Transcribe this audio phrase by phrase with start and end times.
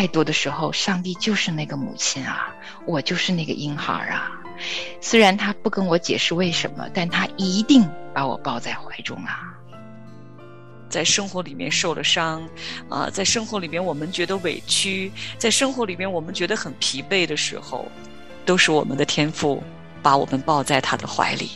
[0.00, 4.32] 太多的时候，上帝就是那个母亲啊，我就是那个婴孩啊。
[4.98, 9.52] 虽然他不跟我解释为什么，但他一定把我抱在怀中啊。
[10.88, 12.42] 在生活里面受了伤，
[12.88, 17.86] 啊，在生活里面我们觉得委屈，在生活里面我们觉得很疲惫的时候，
[18.46, 19.62] 都是我们的天赋
[20.02, 21.50] 把我们抱在他的怀里。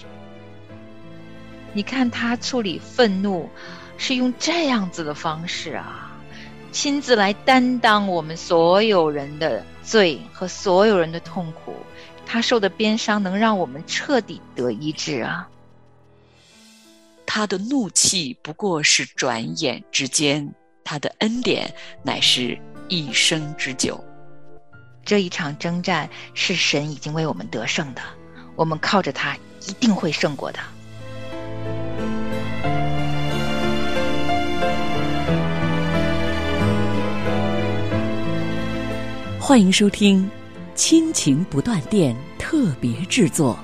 [1.73, 3.49] 你看他处理愤怒，
[3.97, 6.04] 是用这样子的方式啊，
[6.75, 11.73] 亲自来担当我们所有人的罪和所有人的痛苦。
[12.27, 15.49] 他受的鞭伤能让我们彻底得医治啊！
[17.25, 24.03] 他的怒气不过是转眼之间，他的恩典乃是一生之久。
[25.05, 28.03] 这一场征战是神已经为我们得胜的，
[28.57, 29.37] 我们靠着他
[29.69, 30.59] 一定会胜过的。
[39.47, 40.27] 欢迎收听。
[40.75, 43.59] 亲情不断电特别制作，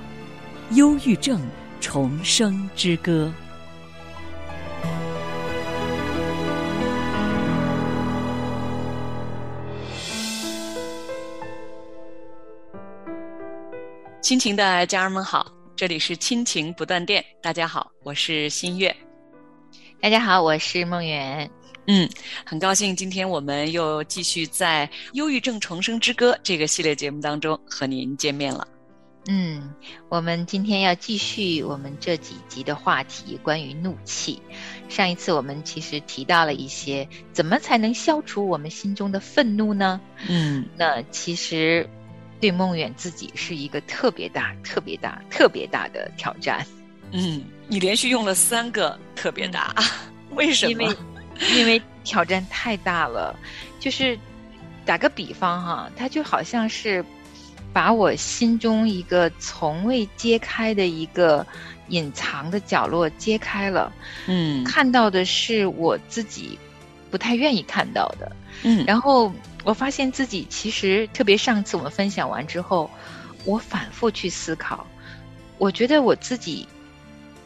[0.77, 1.41] 《忧郁症
[1.81, 3.33] 重生之歌》。
[14.21, 18.95] 亲情的家人们好，这里是亲情不断电，大家好，我是新月。
[19.99, 21.51] 大家好，我是梦圆。
[21.87, 22.09] 嗯，
[22.45, 28.67] 很高兴今天我们又继续在《忧郁症重生之歌》这个系列节目当中和您见面了。
[29.29, 29.75] 嗯，
[30.09, 34.41] 我们今天要继续我们这几集的话题，关于怒气。
[34.89, 40.01] 上一次我们其实提到了一些，怎么才能消除我们心中的愤怒呢？
[40.29, 41.89] 嗯，那其实
[42.41, 46.67] 对梦远自己是一个特别大、特别大、特别大的挑战。
[47.13, 49.75] 嗯，你连续用了三个特别大，
[50.35, 50.73] 为什么？
[50.73, 50.97] 因为
[52.05, 53.35] 挑战太大了，
[53.79, 54.19] 就是
[54.85, 57.05] 打个比方哈，它就好像是
[57.73, 61.47] 把我心中一个从未揭开的一个
[61.89, 63.93] 隐藏的角落揭开了，
[64.27, 66.59] 嗯，看到的是我自己
[67.11, 68.33] 不太愿意看到的，
[68.63, 69.33] 嗯，然后
[69.65, 72.91] 我发现自己其实特别上次我们分享完之后，
[73.45, 74.87] 我反复去思考，
[75.59, 76.67] 我觉得我自己。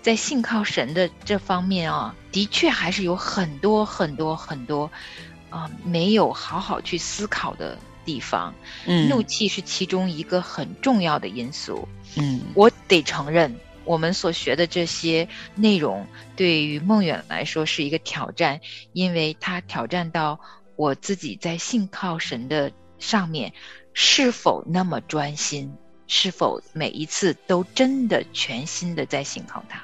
[0.03, 4.91] 在信靠神的这方面啊，的确还是有很多很多很多，
[5.51, 8.53] 啊，没有好好去思考的地方。
[8.87, 11.89] 嗯，怒气是其中一个很重要的因素。
[12.17, 18.61] 嗯，我得承认，我们所学的这些内容对于梦远来说是一个挑战，
[18.93, 20.41] 因为他挑战到
[20.75, 23.53] 我自己在信靠神的上面
[23.93, 25.73] 是否那么专心，
[26.09, 29.81] 是否每一次都真的全心的在信靠他。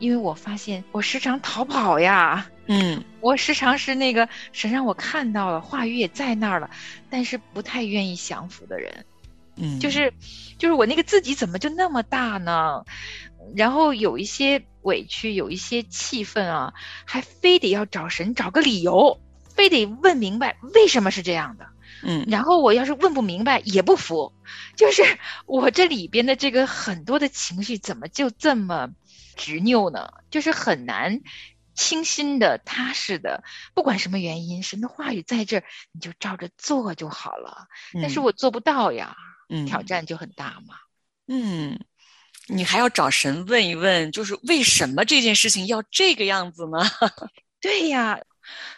[0.00, 6.70] 因为我发现我时常逃跑呀，嗯，我时常是那个神让我看到了话语也在那儿了，
[7.10, 9.04] 但是不太愿意降服的人，
[9.56, 10.12] 嗯，就是
[10.58, 12.82] 就是我那个自己怎么就那么大呢？
[13.54, 16.72] 然后有一些委屈，有一些气愤啊，
[17.04, 19.20] 还非得要找神找个理由，
[19.54, 21.66] 非得问明白为什么是这样的，
[22.02, 24.32] 嗯，然后我要是问不明白也不服，
[24.76, 25.02] 就是
[25.44, 28.88] 我这里边的这个很多的情绪怎么就这么。
[29.40, 31.22] 执拗呢，就是很难
[31.74, 33.42] 清新的、踏实的。
[33.72, 37.66] 不管什么原因，神的话语在这儿，你就照着做就好了。
[37.94, 39.16] 但是我做不到呀，
[39.48, 40.74] 嗯，挑战就很大嘛。
[41.26, 41.80] 嗯，
[42.48, 46.78] 你还要找神问一问，就是为什么这件事情要这个样子呢？
[47.62, 48.20] 对呀，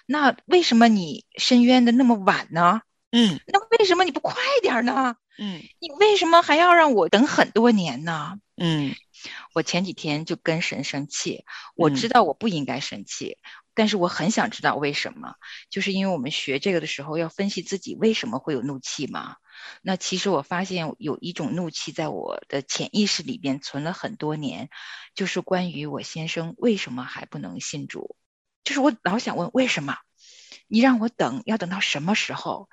[0.06, 2.82] 那为什么你申冤的那么晚呢？
[3.10, 5.16] 嗯，那为什么你不快点呢？
[5.38, 8.38] 嗯，你为什么还要让我等很多年呢？
[8.56, 8.94] 嗯。
[9.54, 11.44] 我前几天就跟神生气，
[11.76, 13.38] 我知道我不应该生气，
[13.74, 15.34] 但是我很想知道为什么。
[15.70, 19.36] 就是因为我们学这个的时候要分析自己为什么会有怒气嘛。
[19.82, 24.70] 那其实我发现有一种怒气在我的潜意识里边存了很多年，
[25.14, 28.16] 就是关于我先生为什么还不能信主。
[28.64, 29.96] 就是我老想问为什么，
[30.68, 32.68] 你让我等要等到什么时候？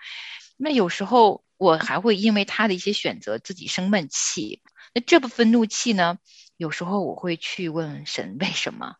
[0.58, 4.62] 那有时候我还会因为他的一些选择自己生闷气。
[5.02, 6.20] 这部分怒气呢？
[6.58, 8.96] 有时候我会去问神为什么，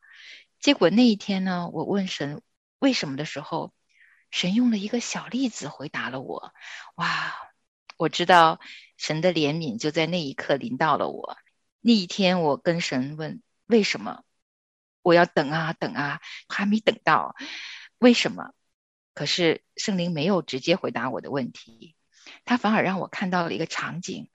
[0.60, 2.42] 结果那一天呢，我问神
[2.80, 3.74] 为什么的时候，
[4.32, 6.54] 神用了一个小例子回答了我。
[6.96, 7.36] 哇，
[7.98, 8.60] 我知道
[8.98, 11.38] 神的怜悯就在那一刻临到了我。
[11.82, 14.24] 那一天我跟神问为什么，
[15.02, 17.36] 我要等啊等啊，还没等到，
[17.98, 18.54] 为什么？
[19.14, 21.96] 可是圣灵没有直接回答我的问题，
[22.46, 24.30] 他反而让我看到了一个场景。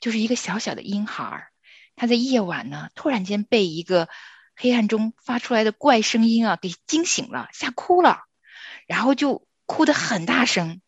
[0.00, 1.48] 就是一个小小的婴孩，
[1.96, 4.08] 他在夜晚呢，突然间被一个
[4.56, 8.24] 黑暗中发出来的怪声音啊给惊醒了，吓哭了，
[8.86, 10.80] 然后就哭得很大声。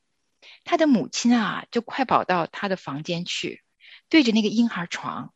[0.64, 3.62] 他的母亲啊，就快跑到他的房间去，
[4.08, 5.32] 对着那个婴孩床。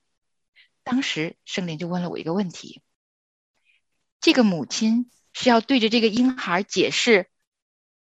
[0.83, 2.83] 当时圣灵就问了我一个问题：
[4.21, 7.29] 这个母亲是要对着这个婴孩解释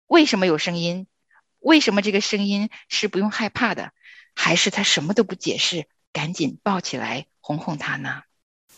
[0.07, 1.07] 为什么有声音，
[1.59, 3.93] 为什么这个声音是不用害怕的，
[4.35, 8.23] 还是他什么都不解释，赶紧抱起来哄哄他呢？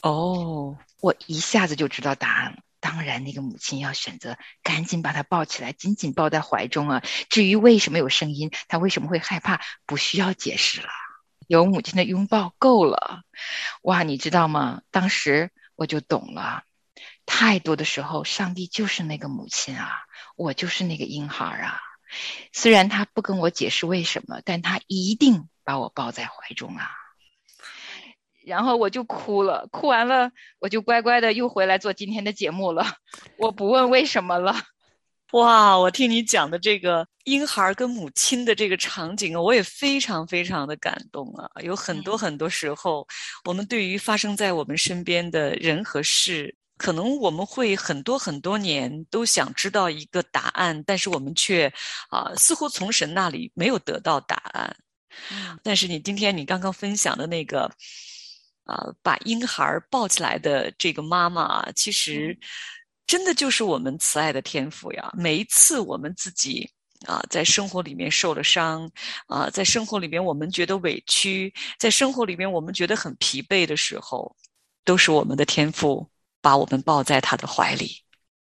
[0.02, 2.58] 哦，我一下子就知道答案了。
[2.80, 7.02] 当然，那个母亲要选择赶紧把他抱起来，紧紧抱在怀中啊。
[7.30, 10.88] 至于为什么有声音，他为什么会害怕，不需要解释了。
[11.46, 13.22] 有母亲的拥抱够了。
[13.82, 14.82] 哇，你知道吗？
[14.90, 16.64] 当时我就懂了。
[17.24, 20.02] 太多的时候，上帝就是那个母亲啊，
[20.36, 21.80] 我就是那个婴孩啊。
[22.52, 26.90] 虽然他不跟我解释为什么，但他一定把我抱在怀中啊。
[28.44, 32.84] 然后我就哭了，哭完了我就乖乖的又回来做今天的节目了。
[33.38, 34.54] 我不问为什么了。
[35.32, 41.50] 哇，我听你讲的这个婴孩跟母亲的这个场景啊，我也非常非常的感动啊。
[41.62, 43.04] 有很多很多时候，
[43.46, 51.72] 我们对于发生在我们身边的人和事，可能我们会很多很多年都想知道一个答案，但是我们却
[52.10, 54.76] 啊，似乎从神那里没有得到答案。
[55.62, 57.70] 但是你今天你刚刚分享的那个。
[58.66, 62.34] 啊，把婴孩抱起来的这个妈妈，其实
[63.06, 65.12] 真的就是我们慈爱的天赋呀。
[65.12, 66.66] 每一次我们自己
[67.06, 68.90] 啊，在生活里面受了伤，
[69.26, 74.34] 啊，在生活里面我们觉得委屈，在生活里面我们觉得很疲惫的时候，
[74.82, 76.08] 都是我们的天赋
[76.44, 78.02] 把我们抱在他的怀里。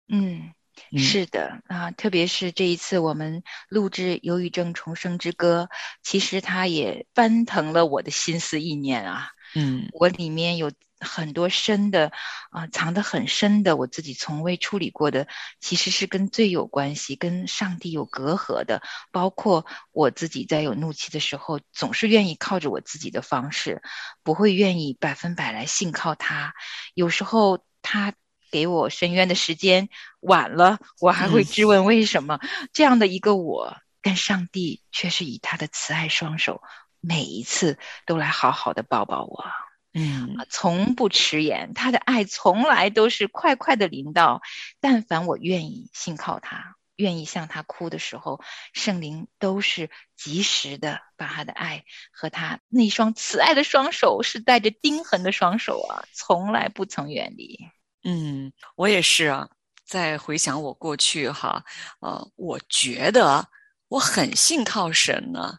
[0.09, 0.55] 嗯，
[0.97, 5.69] 是的啊，特别是这一次我们录制《忧郁症重生之歌》，
[6.03, 9.29] 其实它也翻腾了我的心思意念啊。
[9.55, 12.13] 嗯，我里面有很多深的
[12.51, 15.27] 啊，藏得很深的，我自己从未处理过的，
[15.61, 18.83] 其实是跟罪有关系，跟上帝有隔阂的。
[19.13, 23.83] 包括我自己在有怒气的时候，总是愿意靠着我自己的方式，
[24.23, 26.55] 不会愿意百分百来信靠他。
[26.95, 28.15] 有时候他
[28.51, 29.89] 给我伸冤的时间
[30.21, 32.39] 晚了，我还会质问为什么。
[32.73, 36.63] 这样的一个我，跟上帝却是以他的慈爱双手。
[37.03, 39.47] 每一次都来好好的抱抱我，
[39.95, 44.43] 嗯，从不迟延，他的爱从来都是快快的临到。
[44.81, 48.41] 但凡我愿意信靠他，愿意向他哭的时候，
[48.75, 57.59] 圣灵都是及时的把他的爱和他那双慈爱的双手，是带着钉痕的双手啊，从来不曾远离。
[58.05, 59.49] 嗯，我也是啊，
[59.85, 61.65] 在回想我过去哈，
[62.01, 63.49] 呃，我觉得
[63.89, 65.59] 我很信靠神呢。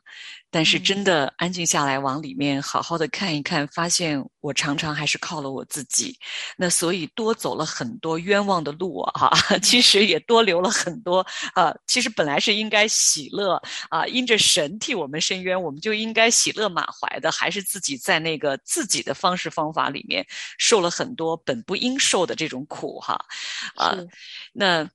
[0.51, 6.15] 但是真的安静下来，往里面好好的看一看，发现我常常还是靠了我自己，
[6.57, 9.29] 那所以多走了很多冤枉的路啊！
[9.31, 11.73] 哈，其实也多留了很多啊。
[11.87, 20.25] 其实本来是应该喜乐啊，因着神替我们伸冤，我们就应该喜乐满怀的，还是自己在那个自己的方式方法里面
[20.57, 23.17] 受了很多本不应受的这种苦哈
[23.75, 23.95] 啊，
[24.53, 24.89] 那。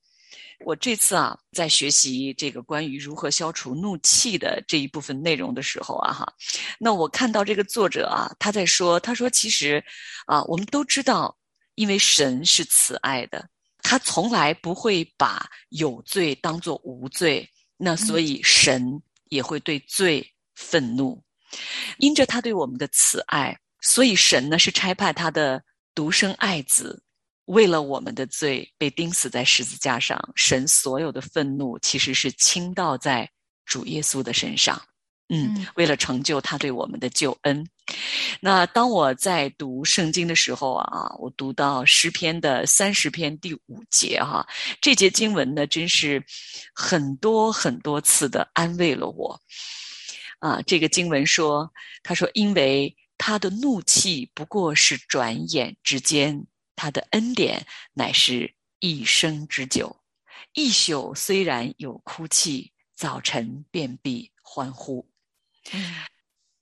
[0.65, 6.33] 我这次啊，在学习这个关于如何消除怒气的这一部分内容的时候啊，哈，
[6.79, 9.85] 那我看到这个作者啊，他在说，他说其实，
[10.27, 11.37] 啊，我们都知道，
[11.75, 13.49] 因为神是慈爱的，
[13.83, 21.23] 他从来不会把有罪当作无罪，那所以神也会对罪愤怒，
[21.99, 25.63] 因着他对我们的慈爱，所以神呢是差派他的
[25.95, 27.03] 独生爱子。
[27.47, 33.29] 为了我们的罪被钉死在十字架上，神所有的愤怒其实是倾倒在
[33.65, 34.81] 主耶稣的身上。
[35.29, 37.67] 嗯，为了成就他对我们的救恩。
[38.41, 44.47] 那当我在读圣经的时候啊，我读到诗篇的三十篇第五节哈，
[44.81, 46.25] 这节经文呢，真是
[46.73, 49.41] 很多很多次的安慰了我。
[50.39, 51.73] 啊，这个经文说，
[52.05, 56.47] 他说，因为他的怒气不过是转眼之间。
[56.77, 60.05] 他的恩典乃是一生之久，
[60.53, 65.11] 一宿虽然有哭泣，早晨便必欢呼。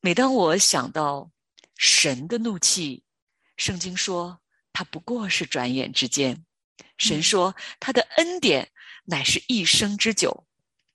[0.00, 1.30] 每当我想到
[1.76, 3.04] 神的怒气，
[3.56, 4.40] 圣经说
[4.72, 6.36] 他不过是转眼之间；
[6.96, 8.70] 神说他的恩典
[9.04, 10.46] 乃是一生之久。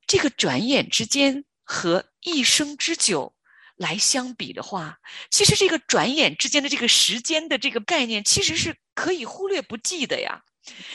[0.08, 3.36] 这个转眼之间和一生之久。
[3.80, 4.98] 来相比的话，
[5.32, 10.42] 其实这个转眼之间的这个时间的这个概念，其实是可以忽略不计的呀。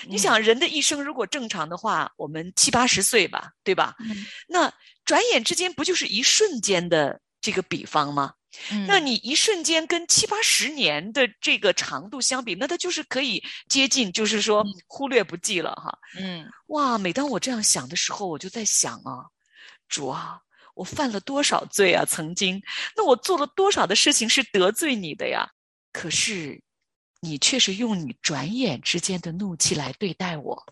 [0.06, 3.96] 你想，人的一生如果正常的话，我们七八十岁吧，对吧？
[4.48, 4.70] 那
[5.02, 8.34] 转眼之间不就是一瞬间的这个比方吗？
[8.86, 15.98] 那你一瞬间跟七八十年的这个长度相比，那它就是可以接近，就是说忽略不计了哈。
[16.20, 19.32] 嗯，哇，每当我这样想的时候，我就在想啊，
[19.88, 20.43] 主啊。
[20.74, 22.04] 我犯了多少罪啊？
[22.04, 22.62] 曾经，
[22.96, 25.48] 那我做了多少的事情是得罪你的呀？
[25.92, 26.62] 可是，
[27.20, 30.66] 你却是用你转眼之间的怒气来对待我，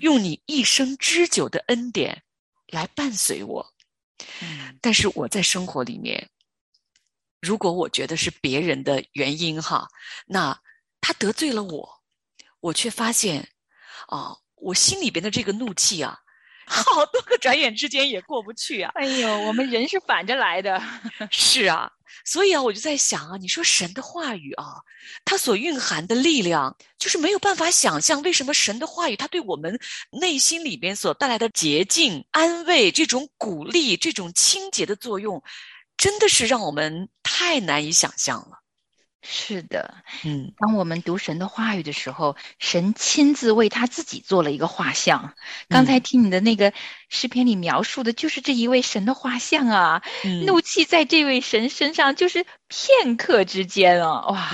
[0.00, 2.22] 用你一生之久的恩典
[2.68, 3.74] 来伴随我。
[4.80, 6.30] 但是我在生活里面，
[7.40, 9.88] 如果我觉得是别人的原因哈，
[10.26, 10.60] 那
[11.00, 12.02] 他得罪了我，
[12.60, 13.48] 我却发现，
[14.08, 16.20] 啊，我心里边的这个怒气啊。
[16.84, 18.90] 好多个转眼之间也过不去啊！
[18.94, 20.82] 哎呦，我们人是反着来的。
[21.30, 21.90] 是啊，
[22.24, 24.80] 所以啊，我就在想啊，你说神的话语啊，
[25.24, 29.78] 它所蕴含的力量，就是没有办法想象，为什么神的话语它对我们
[30.10, 35.42] 内心里边所带来的洁净、安慰、这种鼓励、这种清洁的作用，
[35.96, 38.63] 真的是让我们太难以想象了。
[39.26, 45.34] 是的，嗯，当我们读神的话语的时候，神亲自为他自己做了一个画像。
[45.68, 46.74] 刚才听你的那个
[47.08, 50.02] 诗篇里描述的，就是这一位神的画像啊。
[50.44, 54.50] 怒气在这位神身上就是片刻之间啊，哇，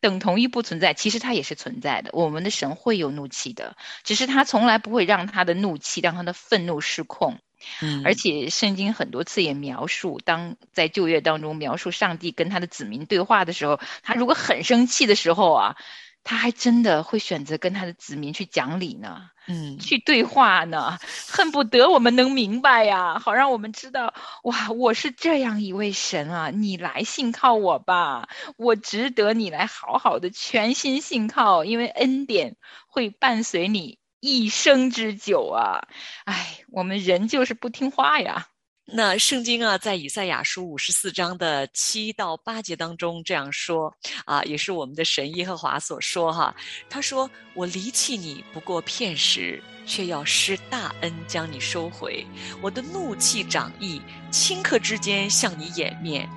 [0.00, 0.92] 等同于不存在。
[0.92, 7.38] 其实它也是存在的，我们的神会有怒气的，只是他从来不会让他的怒气，让他的愤怒失控。
[7.80, 15.76] 嗯，而且圣经很多次也描述，当在旧约当中描述上帝跟他的子民对话的时候，他如果很生气的时候啊，
[16.22, 20.98] 他还真的会选择跟他的子民去讲理呢，嗯，去对话呢，
[21.28, 32.56] 恨不得我们能明白呀，好让我们知道，哇，我是这样一位神啊，你来信靠我吧，我值得你来好好的全心信靠，因为恩典
[32.88, 33.98] 会伴随你。
[34.26, 35.86] 一生之久啊，
[36.24, 38.48] 哎，我们人就是不听话呀。
[38.84, 46.52] 那圣经啊，在以赛亚书五十四章的七到八节当中这样说啊，也是我们的神耶和华所说哈。
[46.90, 52.26] 他说：“我离弃你不过片时，却要施大恩将你收回；
[52.60, 54.02] 我的怒气长意，
[54.32, 56.28] 顷刻之间向你掩面，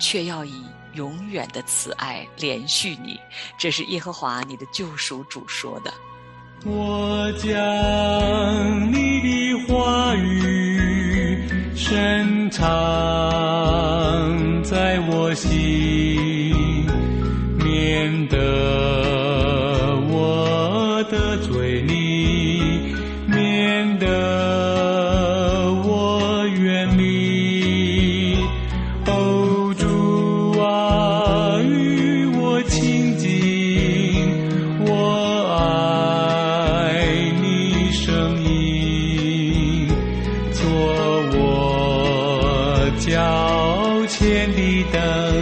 [0.00, 3.20] 却要以永远的慈爱连续你。”
[3.56, 5.94] 这是耶和华你的救赎主说的。
[6.68, 11.38] 我将你的话语
[11.76, 12.64] 深藏
[14.64, 16.84] 在我心，
[17.62, 18.36] 免得
[42.98, 45.35] 脚前的灯，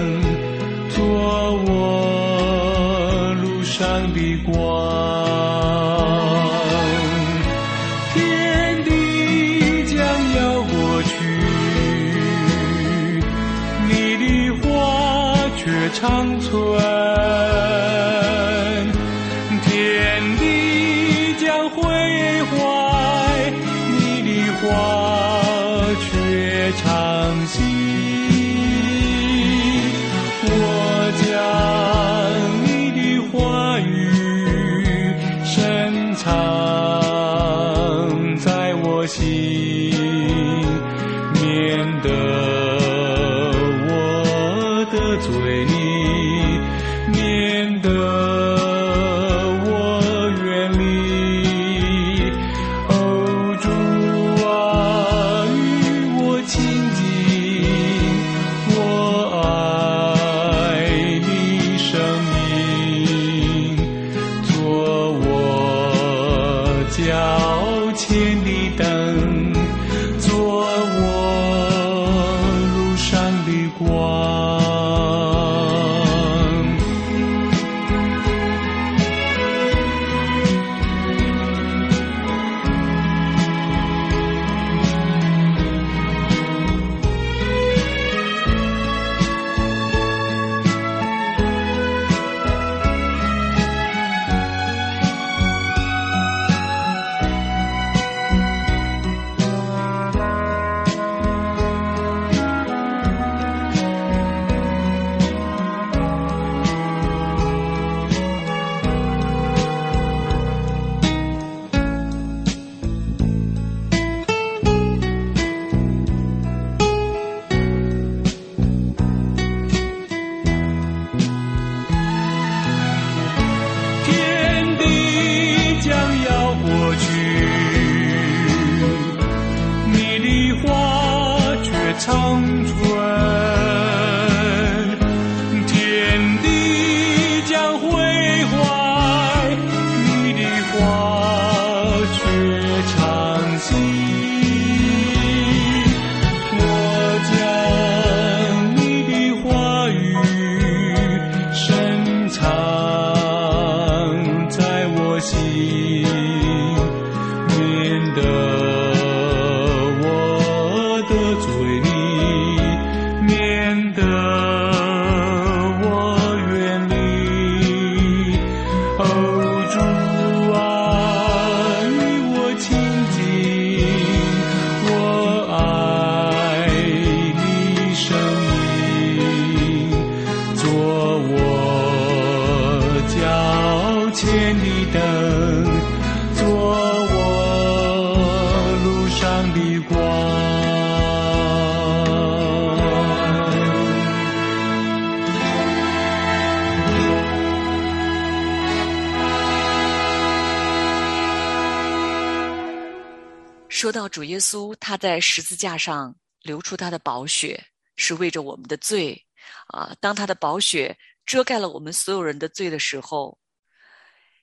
[204.14, 207.60] 主耶稣，他在十字架上流出他的宝血，
[207.96, 209.20] 是为着我们的罪
[209.66, 209.92] 啊。
[210.00, 213.36] 当他的宝血遮盖了我们所有人的罪的时候，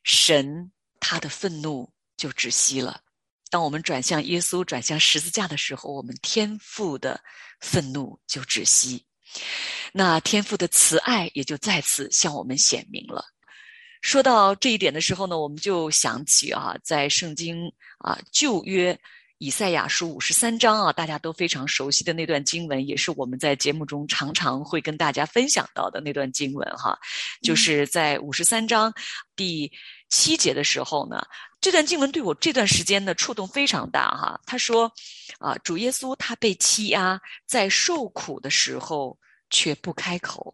[0.04, 3.00] 神他的愤怒就止息了。
[3.50, 7.24] 当我们转向耶稣、转向十字架的时候，我们天父的
[7.62, 9.06] 愤怒就止息，
[9.94, 13.24] 那天父的慈爱也就再次向我们显明了。
[14.02, 19.00] 说到这一点的时候呢，我们就想起啊，在圣经啊旧约
[19.42, 26.96] 以赛亚书五十三章啊，大家都非常熟悉的那段经文，也是我们在节目中常常会跟大家分享到的那段经文哈，
[27.42, 28.94] 就是在五十三章
[29.36, 29.72] 第
[30.10, 31.26] 七节的时候呢，
[31.60, 34.40] 这段经文对我这段时间的触动非常大哈。
[34.46, 34.94] 他说
[35.40, 39.18] 啊，主耶稣他被欺压，在受苦的时候
[39.50, 40.54] 却不开口，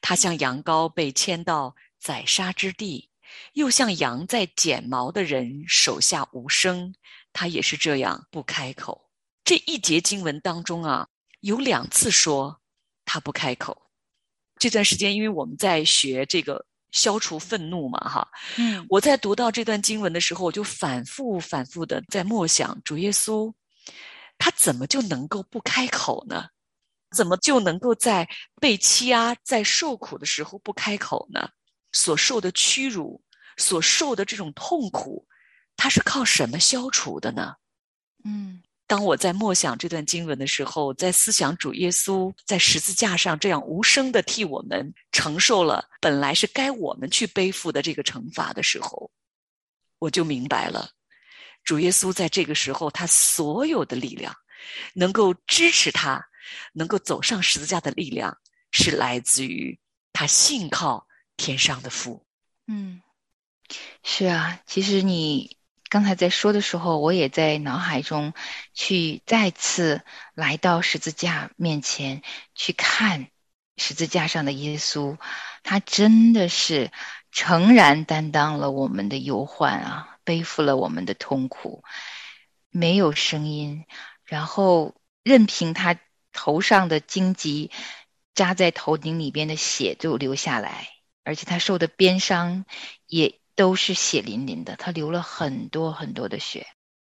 [0.00, 1.76] 他像羊羔被牵到。
[1.98, 3.10] 宰杀之地，
[3.54, 6.94] 又像羊在剪毛的人手下无声，
[7.36, 9.10] 他也是这样不开口。
[9.44, 11.06] 这一节经文当中啊，
[11.40, 12.58] 有两次说
[13.04, 13.76] 他不开口。
[14.58, 23.52] 这段时间，因为我们在学这个消除愤怒嘛，哈，嗯，我在读到这段经文的时候，我就反复反复的在默想，主耶稣
[24.38, 26.46] 他怎么就能够不开口呢？
[27.14, 28.26] 怎么就能够在
[28.62, 31.50] 被欺压、在受苦的时候不开口呢？
[31.92, 33.22] 所受的屈辱，
[33.58, 35.26] 所受的这种痛苦，
[35.76, 37.54] 他是靠什么消除的呢？
[38.24, 49.10] 嗯，当我在默想这段经文的时候，在思想主耶稣在十字架上这样无声的替我们承受了本来是该我们去背负的这个惩罚的时候，
[49.98, 50.90] 我就明白了，
[51.62, 54.34] 主耶稣在这个时候他所有的力量，
[54.94, 56.26] 能够支持他，
[56.72, 58.36] 能够走上十字架的力量，
[58.72, 59.78] 是来自于
[60.12, 61.06] 他信靠。
[61.38, 62.24] 天上的父，
[62.66, 63.02] 嗯，
[64.02, 65.55] 是啊，其实你
[65.96, 68.34] 刚才在说的时候，我也在脑海中
[68.74, 70.02] 去再次
[70.34, 72.20] 来到十字架面前
[72.54, 73.28] 去看
[73.78, 75.16] 十字架上的耶稣，
[75.62, 76.92] 他真的是
[77.32, 81.82] 诚然担当了我们的忧患啊，背负了我们的痛苦，
[82.68, 83.86] 没有声音，
[84.26, 85.98] 然后任凭他
[86.30, 87.70] 头上的荆棘
[88.34, 90.88] 扎在头顶里边的血就流下来。
[91.24, 92.66] 而且他受的鞭伤
[93.06, 96.68] 也都是血淋淋的，他流了很多很多的血。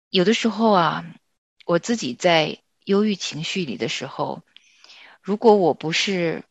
[0.08, 1.04] 有的时候啊，
[1.66, 4.42] 我自己在忧郁情绪里的时候，
[5.22, 6.42] 如果我不是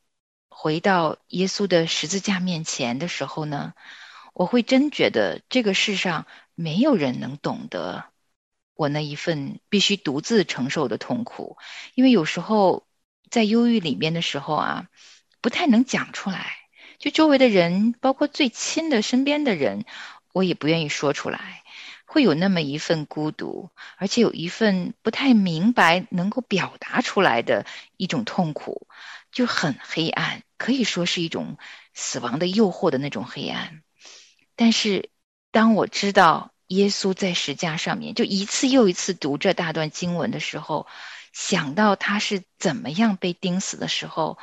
[0.48, 3.74] 回到耶稣的十字架面前的时候呢，
[4.34, 8.06] 我会真觉得这个世上没有人能懂得
[8.76, 11.58] 我那一份必须独自承受的痛苦，
[11.96, 12.86] 因为有时候
[13.32, 14.88] 在忧郁里面的时候啊，
[15.42, 16.59] 不太能讲出来。
[17.00, 19.86] 就周围的人，包括最亲的身边的人，
[20.34, 21.64] 我也不愿意说出来，
[22.06, 28.88] 会有那么一份孤独，而且有一份不太明白能够表达出来的一种痛苦，
[29.32, 31.58] 就很黑暗，可以说是一种
[31.94, 33.82] 死亡的诱惑的那种黑暗。
[34.58, 35.10] 但是，
[35.52, 40.86] 当我知道耶稣在石架上面，就一次又一次读这大段经文的时候，
[41.32, 44.38] 想到他是怎么样被钉死的时候，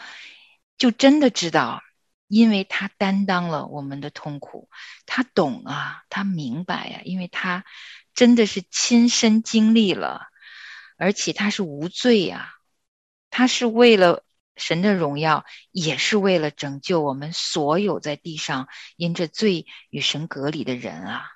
[0.79, 1.83] 就真的知道。
[2.29, 4.69] 因为他担当了我们的痛苦，
[5.07, 7.65] 他懂啊，他明白呀，因为他
[8.15, 10.27] 真的是亲身经历了，
[10.97, 12.55] 而且他是无罪呀，
[13.31, 14.25] 他是为了
[14.57, 21.27] 神的荣耀，也是为了拯救我们所有在地上因着罪与神隔离的人啊。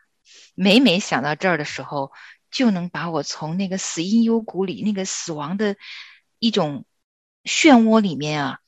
[0.55, 2.13] 每每想到这儿的时候，
[2.51, 5.77] 就能把我从那个死因幽谷里那个死亡的
[6.39, 6.85] 一种
[7.45, 8.59] 漩涡里面啊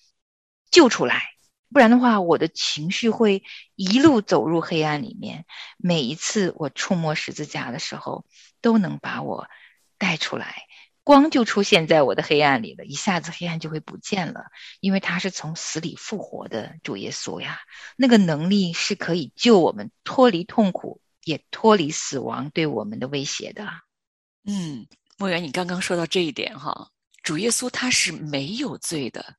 [0.70, 1.31] 救出来，
[1.72, 3.42] 不然的话，我的情绪会
[3.74, 5.46] 一路走入黑暗里面。
[5.78, 8.24] 每一次我触摸十字架的时候，
[8.61, 9.48] 都能把我
[9.98, 10.64] 带出来。
[11.04, 14.44] 光就出现在我的黑暗里了，一下子黑暗就会不见了，
[14.78, 17.58] 因为他是从死里复活的主耶稣呀，
[17.96, 23.66] 那个能力是可以救我们脱离痛苦，也脱离死亡对我们的威胁的。
[24.44, 24.87] 嗯，
[25.18, 26.90] 莫言，你刚刚说到这一点哈，
[27.24, 29.35] 主耶稣他是没有罪的，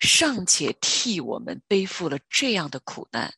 [0.00, 3.32] 尚且替我们背负了这样的苦难。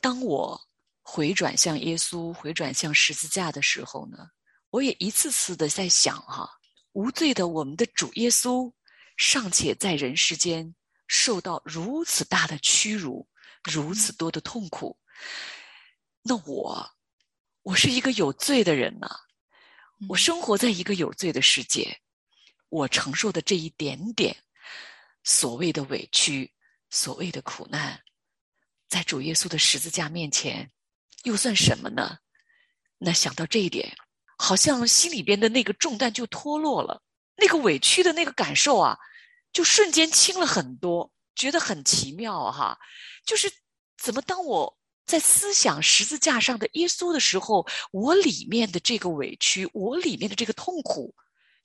[0.00, 0.60] 当我
[1.02, 4.30] 回转向耶稣，回转向十字架的时候呢，
[4.70, 6.48] 我也一次次的在想哈。
[6.92, 8.70] 无罪的我们的主耶稣，
[9.16, 10.74] 尚且在人世间
[11.06, 13.26] 受到如此大的屈辱，
[13.64, 14.98] 如此多的痛苦。
[16.22, 16.90] 那我，
[17.62, 19.08] 我是一个有罪的人呐，
[20.08, 21.98] 我生活在一个有罪的世界，
[22.68, 24.36] 我承受的这一点点
[25.24, 26.52] 所谓的委屈，
[26.90, 28.00] 所谓的苦难，
[28.88, 30.70] 在主耶稣的十字架面前，
[31.24, 32.18] 又算什么呢？
[32.98, 33.96] 那想到这一点。
[34.38, 37.00] 好像心里边的那个重担就脱落了，
[37.36, 38.98] 那个委屈的那个感受啊，
[39.52, 42.76] 就瞬间轻了很多，觉得很奇妙哈。
[43.24, 43.48] 就是
[43.96, 51.14] 怎么当我在思想十字架上的耶稣的时候，我里面的这个委屈，我里面的这个痛苦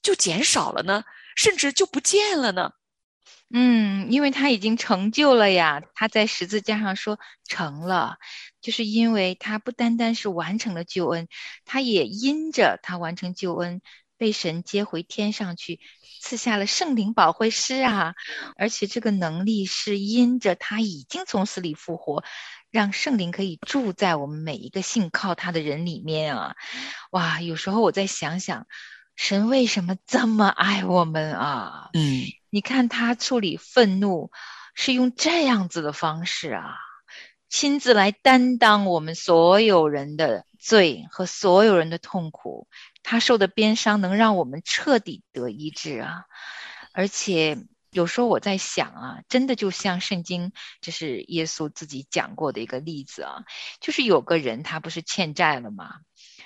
[0.04, 1.04] 就减少了呢，
[1.36, 2.72] 甚至就不见了呢？
[3.54, 8.18] 嗯，因为他已经成就了呀，他在十字架上说成了。
[8.60, 11.30] 就是因为他不单单是完成了救恩，
[11.64, 13.82] 他也因着他完成救恩，
[14.18, 15.80] 被神接回天上去，
[16.22, 18.16] 赐下了圣灵保惠师啊！
[18.58, 22.26] 而且这个能力是因着他已经从死里复活，
[22.70, 26.56] 让圣灵可以住在我们每一个信靠他的人里面啊！
[27.12, 28.68] 哇，有时候我再想想，
[29.18, 31.90] 神为什么这么爱我们啊？
[31.94, 34.32] 嗯，你看他处理愤怒
[34.74, 36.78] 是用这样子的方式啊。
[37.50, 42.68] 亲自来担当我们所有人的罪和所有人的痛苦，
[43.04, 46.26] 他受的鞭伤能让我们彻底得医治啊！
[46.92, 47.58] 而且
[47.98, 53.44] 有时候我在想啊，真的就像圣经，就是耶稣自己讲过的一个例子啊，
[53.82, 55.96] 就是有个人他不是欠债了吗？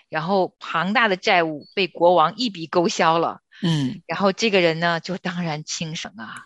[0.08, 6.46] 然后庞大的债务被国王一笔勾销了，嗯，然后这个人呢就当然轻省啊，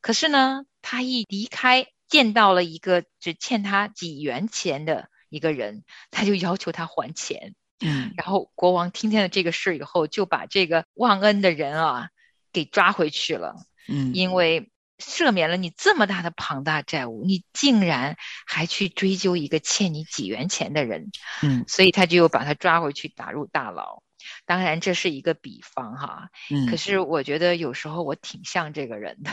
[0.00, 1.88] 可是呢他一离开。
[2.06, 7.56] 见到了一个只欠他几元钱的一个人，他就要求他还钱。
[7.80, 12.10] 嗯，然后国王听见了这个事以后，就把这个忘恩的人啊
[12.52, 13.56] 给抓回去了。
[13.88, 18.16] 嗯，因为赦免了你这么大的庞大债务，你竟然
[18.46, 21.10] 还去追究一个欠你几元钱的人。
[21.42, 24.02] 嗯，所以他就又把他抓回去打入大牢。
[24.46, 26.28] 当然这是一个比方哈。
[26.50, 29.30] 嗯，可是我觉得有时候我挺像这个人的。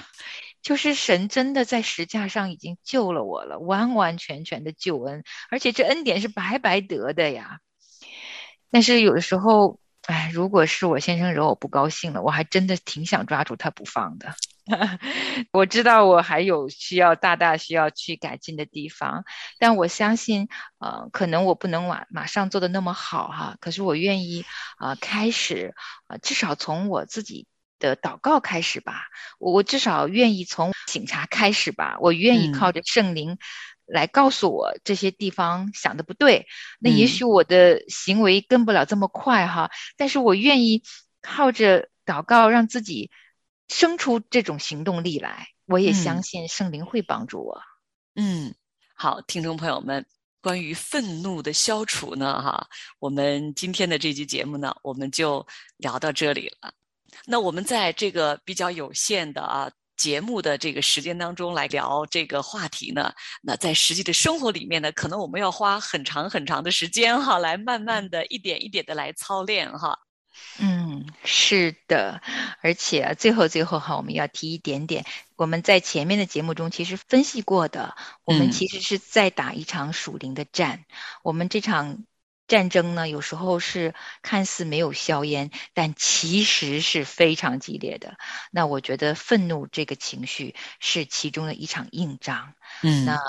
[0.61, 7.57] 就是神真的在石架上已经救了我了，完完全全的救恩，而且这恩典是白白得的呀。
[8.69, 14.33] 但是有的时候，哎，如果是我先生惹我不高兴了，我还真的挺想抓住他不放的。
[15.51, 19.23] 我知道我还有需要大大需要去改进的地方，
[19.59, 20.47] 但我相信，
[20.79, 24.45] 呃，可能我不能马马上做的那么好哈，可是我愿意
[24.77, 25.73] 啊，开始
[26.07, 27.47] 啊，至少从我自己。
[27.81, 29.07] 的祷告开始吧，
[29.39, 33.39] 我我至少愿意从警察开始吧，我愿意靠着圣灵
[33.91, 36.47] 来告诉我这些地方想的不对。
[36.79, 40.83] 那也许我的行为跟不了这么快哈，但是我愿意
[41.21, 43.11] 靠着祷告让自己
[43.67, 45.47] 生出这种行动力来。
[45.65, 47.61] 我也相信圣灵会帮助我。
[48.15, 48.53] 嗯，
[48.93, 50.05] 好，听众朋友们，
[50.41, 52.67] 关于愤怒的消除呢，哈，
[52.99, 56.73] 我们今天的这期节目呢，我们就聊到这里了。
[57.25, 69.99] 那我们在这个比较有限的啊节目的这个时间当中来聊这个话题呢，那在实际的生活里面呢，可能我们要花很长很长的时间哈，来慢慢的一点一点的来操练哈。
[70.59, 72.19] 嗯，是的，
[72.63, 80.83] 而且最后最后哈，我们要提一点点，我们在前面的节目中其实分析过的，我们其实是在打一场属灵的战，
[81.21, 82.03] 我们这场。
[82.47, 88.17] 战争呢，有时候是看似没有硝烟，但其实是非常激烈的。
[88.51, 92.53] 那我觉得愤怒这个情绪是其中的一场硬仗。
[92.83, 93.19] 嗯，那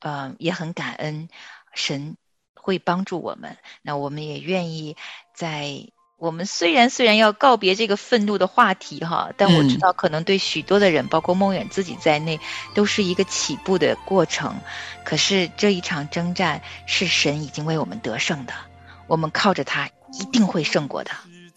[0.00, 1.28] 呃也很感恩
[1.74, 2.16] 神
[2.54, 3.56] 会帮助我们。
[3.82, 4.96] 那我们也愿意
[5.34, 5.88] 在。
[6.18, 12.40] 我们虽然虽然要告别这个愤怒的话题哈，但我知道可能对许多的人，包括梦远自己在内，
[12.74, 14.54] 都是一个起步的过程。
[15.04, 18.54] 可是这一场征战是神已经为我们得胜的，
[19.06, 21.10] 我们靠着他一定会胜过的。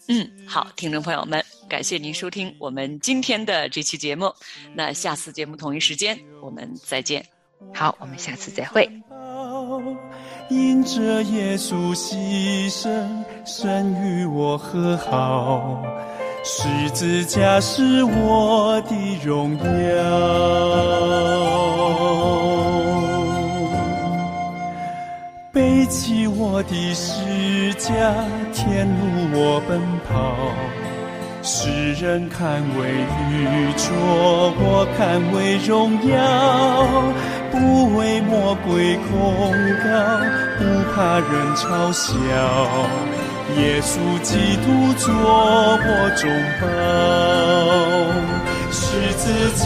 [0.08, 4.34] 嗯，好，听众朋友们，感谢您收听我们今天的这期节目。
[4.74, 7.24] 那下次节目同一时间我们再见。
[7.72, 8.90] 好，我们下次再会。
[10.50, 12.90] 因着耶稣牺牲，
[13.44, 15.80] 神与我和好，
[16.42, 19.62] 十字架是我的荣耀。
[25.52, 27.92] 背起我的十架，
[28.52, 30.34] 天路我奔跑。
[31.42, 32.90] 世人看为
[33.30, 37.09] 愚拙，我看为荣耀。
[38.00, 39.52] 为魔鬼控
[39.84, 39.88] 告，
[40.56, 40.60] 不
[40.90, 42.08] 怕人嘲笑。
[43.58, 45.86] 耶稣基督做我
[46.16, 46.24] 中
[46.58, 46.64] 保，
[48.72, 48.80] 十
[49.18, 49.22] 字
[49.58, 49.62] 架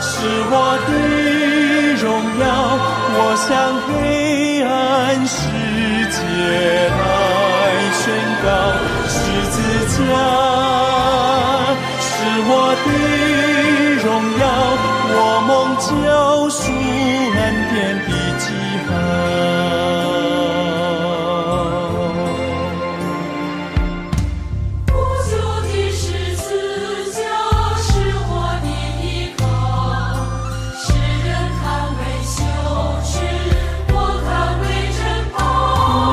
[0.00, 0.08] 是
[0.52, 0.54] 我
[0.86, 0.88] 的
[2.00, 2.06] 荣
[2.38, 2.42] 耀。
[3.12, 3.50] 我向
[3.86, 3.90] 黑
[4.62, 4.70] 暗
[5.26, 5.34] 世
[6.14, 6.18] 界
[7.00, 7.02] 来
[7.98, 8.00] 宣
[8.44, 8.48] 告，
[9.08, 9.18] 十
[9.50, 9.56] 字
[9.96, 9.98] 架
[11.98, 12.06] 是
[12.46, 12.50] 我
[12.84, 12.88] 的，
[15.80, 17.40] 我梦救赎恩
[17.70, 18.44] 典的记
[18.84, 18.90] 号。
[24.84, 24.92] 不
[25.24, 26.04] 朽的十
[26.36, 26.44] 字
[27.12, 27.18] 架
[27.80, 27.88] 是
[28.28, 28.66] 我的
[29.00, 29.04] 依
[29.38, 29.42] 靠，
[30.76, 30.84] 世
[31.24, 31.28] 人
[31.62, 31.64] 看
[31.96, 32.36] 为羞
[33.02, 33.10] 耻，
[33.88, 33.94] 我
[34.26, 34.62] 看为
[34.92, 35.00] 珍
[35.32, 35.38] 宝。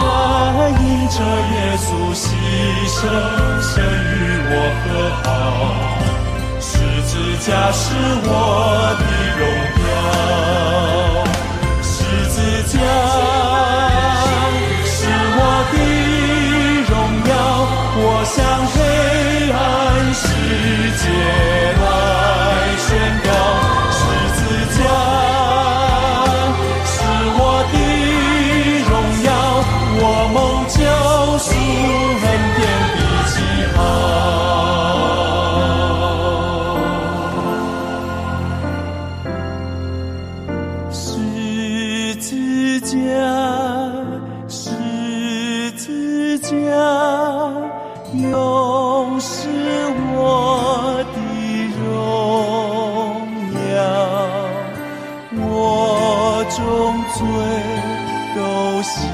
[0.08, 1.15] 啊，因着
[1.51, 2.23] 耶稣牺
[2.88, 2.97] 牲，
[3.62, 4.15] 神与
[4.49, 4.88] 我和
[5.23, 5.25] 好，
[6.62, 6.71] 十
[7.03, 7.12] 字
[7.45, 7.84] 架是
[8.23, 8.32] 我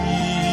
[0.04, 0.53] 都